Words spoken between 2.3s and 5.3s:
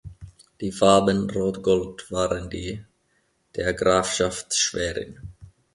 die der Grafschaft Schwerin.